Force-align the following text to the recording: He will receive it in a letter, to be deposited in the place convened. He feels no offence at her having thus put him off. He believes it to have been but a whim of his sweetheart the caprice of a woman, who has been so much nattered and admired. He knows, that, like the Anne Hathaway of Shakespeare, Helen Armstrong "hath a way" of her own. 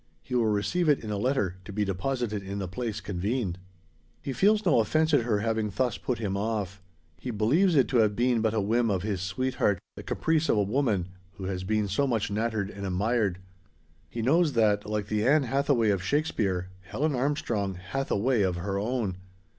He 0.23 0.33
will 0.33 0.47
receive 0.47 0.89
it 0.89 1.03
in 1.03 1.11
a 1.11 1.17
letter, 1.17 1.57
to 1.63 1.71
be 1.71 1.85
deposited 1.85 2.41
in 2.41 2.57
the 2.57 2.67
place 2.67 2.99
convened. 3.01 3.59
He 4.23 4.33
feels 4.33 4.65
no 4.65 4.79
offence 4.79 5.13
at 5.13 5.21
her 5.25 5.41
having 5.41 5.69
thus 5.69 5.99
put 5.99 6.17
him 6.17 6.35
off. 6.35 6.81
He 7.19 7.29
believes 7.29 7.75
it 7.75 7.87
to 7.89 7.97
have 7.97 8.15
been 8.15 8.41
but 8.41 8.55
a 8.55 8.59
whim 8.61 8.89
of 8.89 9.03
his 9.03 9.21
sweetheart 9.21 9.77
the 9.95 10.01
caprice 10.01 10.49
of 10.49 10.57
a 10.57 10.63
woman, 10.63 11.09
who 11.33 11.43
has 11.43 11.63
been 11.63 11.87
so 11.87 12.07
much 12.07 12.31
nattered 12.31 12.71
and 12.71 12.83
admired. 12.83 13.37
He 14.09 14.23
knows, 14.23 14.53
that, 14.53 14.87
like 14.89 15.05
the 15.05 15.23
Anne 15.23 15.43
Hathaway 15.43 15.91
of 15.91 16.01
Shakespeare, 16.01 16.69
Helen 16.81 17.13
Armstrong 17.13 17.75
"hath 17.75 18.09
a 18.09 18.17
way" 18.17 18.41
of 18.41 18.55
her 18.55 18.79
own. 18.79 19.17